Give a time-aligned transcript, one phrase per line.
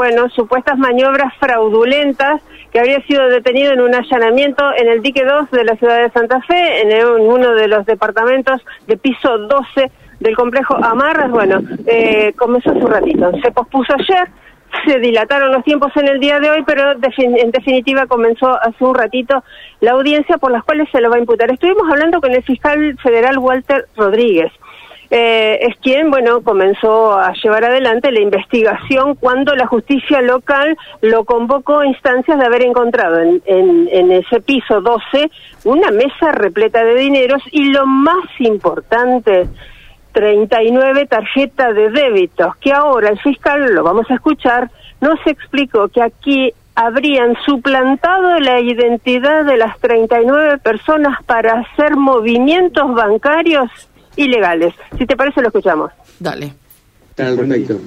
[0.00, 2.40] bueno, supuestas maniobras fraudulentas
[2.72, 6.10] que habría sido detenido en un allanamiento en el dique 2 de la ciudad de
[6.10, 9.90] Santa Fe, en, uno de los departamentos de piso 12
[10.20, 11.30] del complejo Amarras.
[11.30, 13.30] Bueno, eh, comenzó un ratito.
[13.42, 14.26] Se pospuso ayer,
[14.86, 18.94] se dilataron los tiempos en el día de hoy, pero en definitiva comenzó hace un
[18.94, 19.44] ratito
[19.80, 21.50] la audiencia por las cuales se lo va a imputar.
[21.50, 24.50] Estuvimos hablando con el fiscal federal Walter Rodríguez.
[25.12, 31.24] Eh, es quien, bueno, comenzó a llevar adelante la investigación cuando la justicia local lo
[31.24, 35.30] convocó a instancias de haber encontrado en, en ese piso 12
[35.64, 39.48] una mesa repleta de dineros y lo más importante,
[40.12, 44.70] 39 tarjetas de débitos, que ahora el fiscal, lo vamos a escuchar,
[45.00, 52.94] nos explicó que aquí habrían suplantado la identidad de las 39 personas para hacer movimientos
[52.94, 53.70] bancarios
[54.20, 54.74] ilegales.
[54.98, 55.90] Si te parece, lo escuchamos.
[56.18, 56.52] Dale.
[57.14, 57.78] Perfecto.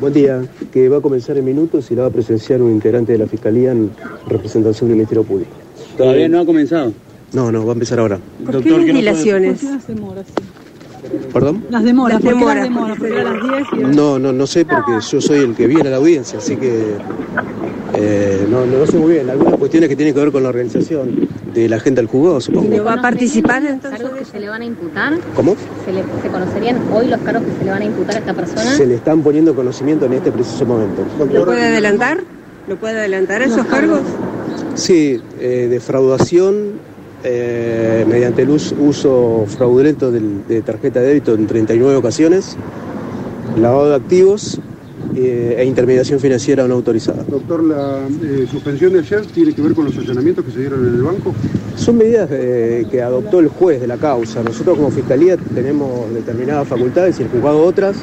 [0.00, 3.12] Buen día, que va a comenzar en minutos y la va a presenciar un integrante
[3.12, 3.90] de la Fiscalía en
[4.26, 5.50] representación del Ministerio Público.
[5.96, 6.92] ¿Todavía no ha comenzado?
[7.32, 8.18] No, no, va a empezar ahora.
[8.44, 9.64] ¿Por Doctor, qué dilaciones?
[11.32, 11.64] ¿Perdón?
[11.70, 12.68] Las demoras, las demoras.
[13.94, 16.96] No, no, no sé porque yo soy el que viene a la audiencia, así que
[18.00, 19.28] eh, no, no sé muy bien.
[19.28, 22.84] Algunas cuestiones que tienen que ver con la organización de la gente al jugado, supongo.
[22.84, 24.00] ¿Va a participar entonces?
[24.00, 25.14] ¿Cargos que se le van a imputar?
[25.34, 25.56] ¿Cómo?
[25.84, 28.76] ¿Se, conocerían hoy los cargos que se le van a imputar a esta persona?
[28.76, 31.04] Se le están poniendo conocimiento en este preciso momento.
[31.18, 32.22] ¿Lo puede adelantar?
[32.68, 34.02] ¿Lo puede adelantar esos cargos?
[34.74, 36.74] Sí, eh, defraudación
[37.24, 42.56] eh, mediante el uso fraudulento de tarjeta de débito en 39 ocasiones,
[43.56, 44.60] lavado de activos
[45.18, 47.24] eh, e intermediación financiera no autorizada.
[47.24, 50.86] Doctor, ¿la eh, suspensión de ayer tiene que ver con los allanamientos que se dieron
[50.86, 51.34] en el banco?
[51.76, 54.42] Son medidas que adoptó el juez de la causa.
[54.42, 57.96] Nosotros como Fiscalía tenemos determinadas facultades y el juzgado otras.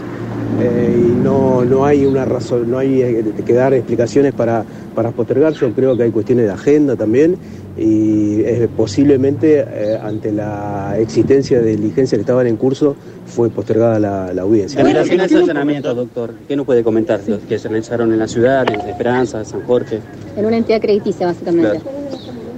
[0.59, 5.53] Y no, no hay una razón, no hay que dar explicaciones para, para postergar.
[5.53, 7.38] Yo creo que hay cuestiones de agenda también
[7.77, 8.41] y
[8.77, 12.95] posiblemente eh, ante la existencia de diligencias que estaban en curso
[13.25, 14.79] fue postergada la, audiencia.
[14.79, 17.19] En relación a allanamientos, doctor, ¿qué nos puede comentar?
[17.27, 20.00] Los que se realizaron en la ciudad, en Esperanza, San Jorge.
[20.38, 21.81] En una entidad crediticia, básicamente.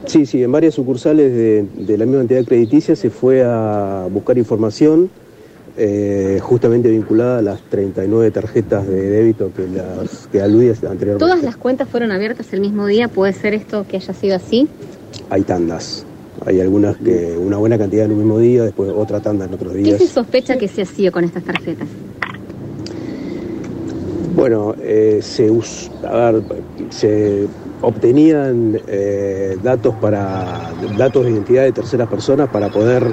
[0.06, 4.38] Sí, sí, en varias sucursales de, de la misma entidad crediticia se fue a buscar
[4.38, 5.10] información
[5.78, 11.20] eh, justamente vinculada a las 39 tarjetas de débito que, las, que aludí anteriormente.
[11.20, 13.08] ¿Todas las cuentas fueron abiertas el mismo día?
[13.08, 14.68] ¿Puede ser esto que haya sido así?
[15.30, 16.06] Hay tandas.
[16.46, 19.74] Hay algunas que una buena cantidad en un mismo día, después otra tanda en otros
[19.74, 20.00] días.
[20.00, 21.88] ¿Qué se sospecha que se hacía con estas tarjetas?
[24.36, 25.52] Bueno, eh, se,
[26.08, 26.44] a ver,
[26.90, 27.48] se
[27.82, 33.04] obtenían eh, datos para datos de identidad de terceras personas para poder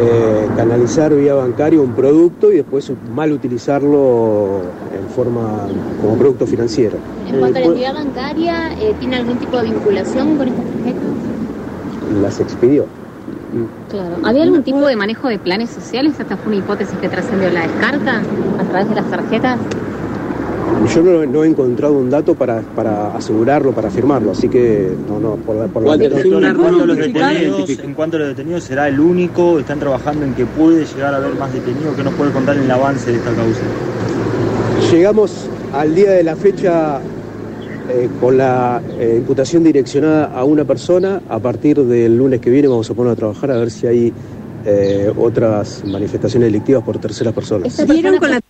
[0.00, 4.62] eh, canalizar vía bancaria un producto y después mal utilizarlo
[4.96, 5.66] en forma
[6.00, 6.96] como producto financiero.
[7.28, 11.02] En cuanto a la entidad bancaria, eh, ¿tiene algún tipo de vinculación con estas tarjetas?
[12.22, 12.86] Las expidió.
[13.90, 14.16] Claro.
[14.22, 16.18] ¿Había algún tipo de manejo de planes sociales?
[16.18, 18.22] Esta fue una hipótesis que trascendió la descarta
[18.58, 19.58] a través de las tarjetas.
[20.94, 25.36] Yo no, he encontrado un dato para, para asegurarlo, para afirmarlo, así que no, no,
[25.36, 26.10] por, por la ¿En
[26.56, 29.58] cuanto, a los detenidos, ¿En cuanto a los detenidos será el único?
[29.58, 31.94] ¿Están trabajando en que puede llegar a haber más detenidos?
[31.96, 33.60] ¿Qué nos puede contar en el avance de esta causa?
[34.90, 37.00] Llegamos al día de la fecha
[37.88, 41.20] eh, con la eh, imputación direccionada a una persona.
[41.28, 44.12] A partir del lunes que viene vamos a poner a trabajar a ver si hay
[44.64, 47.86] eh, otras manifestaciones delictivas por terceras personas.
[47.86, 48.40] ¿Vieron con la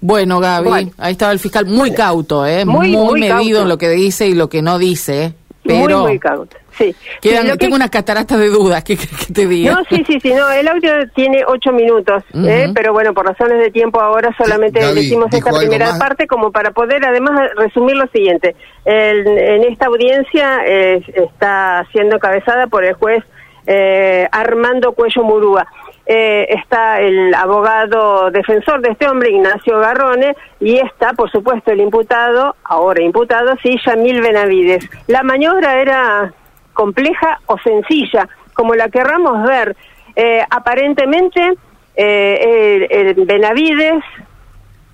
[0.00, 2.64] bueno, Gaby, ahí estaba el fiscal muy cauto, ¿eh?
[2.64, 5.34] muy, medido en lo que dice y lo que no dice.
[5.62, 6.94] Pero muy, muy cauto, sí.
[7.20, 8.96] Tengo unas cataratas de dudas, ¿qué,
[9.34, 9.74] te digo?
[9.74, 12.70] No, sí, sí, sí, no, el audio tiene ocho minutos, ¿eh?
[12.74, 17.04] pero bueno, por razones de tiempo ahora solamente decimos esta primera parte como para poder
[17.04, 18.56] además resumir lo siguiente.
[18.86, 23.22] en esta audiencia eh, está siendo cabezada por el juez
[23.66, 25.66] eh, Armando Cuello Murúa.
[26.12, 31.80] Eh, está el abogado defensor de este hombre, Ignacio Garrone, y está, por supuesto, el
[31.80, 34.90] imputado, ahora imputado, sí, Yamil Benavides.
[35.06, 36.32] La maniobra era
[36.72, 39.76] compleja o sencilla, como la querramos ver.
[40.16, 41.52] Eh, aparentemente,
[41.94, 44.02] eh, el, Benavides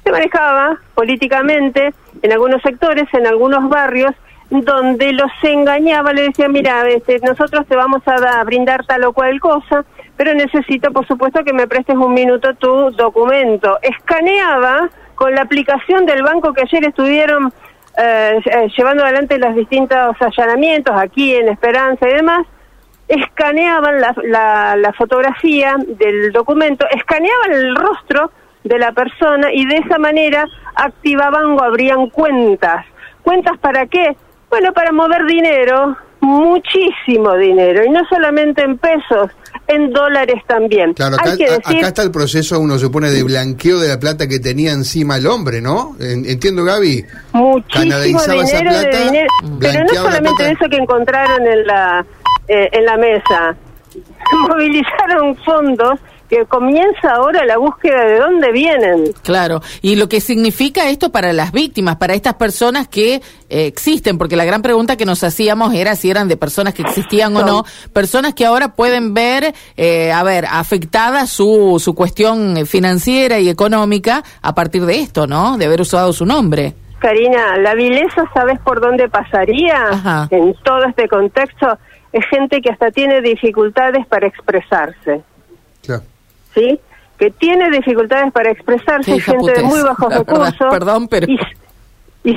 [0.05, 4.15] se manejaba políticamente en algunos sectores, en algunos barrios,
[4.51, 9.15] donde los engañaba, le decía, mira, este, nosotros te vamos a, a brindar tal o
[9.15, 9.87] cual cosa,
[10.17, 13.79] pero necesito, por supuesto, que me prestes un minuto tu documento.
[13.83, 17.53] Escaneaba con la aplicación del banco que ayer estuvieron
[17.99, 22.47] eh, eh, llevando adelante los distintos allanamientos aquí en Esperanza y demás,
[23.09, 28.31] escaneaban la, la, fotografía del documento, escaneaban el rostro
[28.65, 32.85] de la persona y de esa manera activaban o abrían cuentas.
[33.23, 34.17] ¿Cuentas para qué?
[34.51, 39.31] Bueno, para mover dinero, muchísimo dinero, y no solamente en pesos,
[39.69, 40.93] en dólares también.
[40.93, 41.35] Claro, acá,
[41.81, 45.61] está el proceso, uno supone, de blanqueo de la plata que tenía encima el hombre,
[45.61, 45.97] ¿no?
[46.01, 47.05] Entiendo, Gaby.
[47.33, 49.27] Muchísimo dinero, de dinero
[49.61, 52.05] pero no solamente eso que encontraron en la,
[52.49, 53.57] eh, en la mesa.
[54.49, 59.13] Movilizaron fondos que comienza ahora la búsqueda de dónde vienen.
[59.23, 63.17] Claro, y lo que significa esto para las víctimas, para estas personas que
[63.49, 66.83] eh, existen, porque la gran pregunta que nos hacíamos era si eran de personas que
[66.83, 72.67] existían o no, personas que ahora pueden ver, eh, a ver, afectada su, su cuestión
[72.67, 75.57] financiera y económica a partir de esto, ¿no?
[75.59, 76.75] De haber usado su nombre.
[76.99, 81.79] Karina, la vileza, ¿sabes por dónde pasaría en todo este contexto?
[82.13, 85.23] Es gente que hasta tiene dificultades para expresarse.
[85.85, 86.03] Claro.
[86.57, 86.81] ¿Sí?
[87.19, 90.67] Que tiene dificultades para expresarse, gente de muy bajos recursos.
[90.71, 91.27] Perdón, pero...
[91.29, 91.39] Y,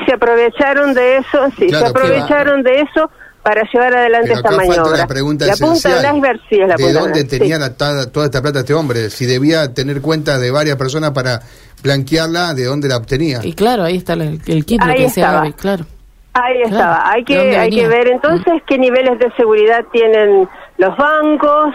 [0.06, 3.10] se aprovecharon de eso, sí, se aprovecharon de eso
[3.42, 4.98] para llevar adelante esta maniobra.
[4.98, 8.60] La, pregunta la punta del iceberg sí es la ¿De dónde tenía toda esta plata
[8.60, 9.10] este hombre?
[9.10, 11.42] Si debía tener cuenta de varias personas para
[11.82, 13.40] blanquearla, ¿de dónde la obtenía?
[13.42, 15.86] Y claro, ahí está el, kit, lo que sea, claro.
[16.34, 17.12] Ahí estaba.
[17.12, 21.74] Hay que, hay que ver entonces qué niveles de seguridad tienen los bancos,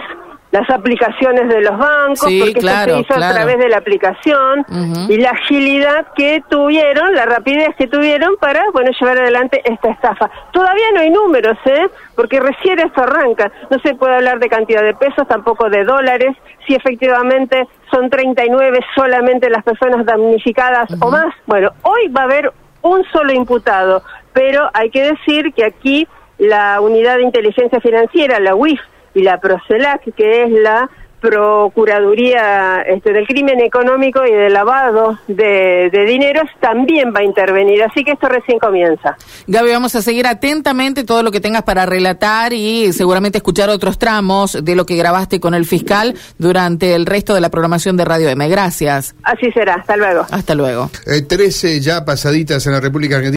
[0.55, 4.65] las aplicaciones de los bancos, porque se hizo a través de la aplicación,
[5.09, 10.31] y la agilidad que tuvieron, la rapidez que tuvieron para, bueno, llevar adelante esta estafa.
[10.53, 11.89] Todavía no hay números, ¿eh?
[12.15, 13.51] Porque recién esto arranca.
[13.69, 16.37] No se puede hablar de cantidad de pesos, tampoco de dólares,
[16.69, 21.35] si efectivamente son 39 solamente las personas damnificadas o más.
[21.47, 22.53] Bueno, hoy va a haber
[22.83, 26.07] un solo imputado, pero hay que decir que aquí
[26.39, 28.81] la unidad de inteligencia financiera, la UIF,
[29.15, 30.91] y la PROCELAC, que es la
[31.25, 37.83] Procuraduría este, del Crimen Económico y del Lavado de, de, Dineros, también va a intervenir.
[37.83, 39.17] Así que esto recién comienza.
[39.47, 43.99] Gaby, vamos a seguir atentamente todo lo que tengas para relatar y seguramente escuchar otros
[43.99, 48.05] tramos de lo que grabaste con el fiscal durante el resto de la programación de
[48.05, 48.47] Radio M.
[48.51, 49.15] Gracias.
[49.23, 49.77] Así será.
[49.77, 50.27] Hasta luego.
[50.31, 50.91] Hasta luego.
[51.07, 53.33] Eh, 13 ya pasaditas en la República Argentina.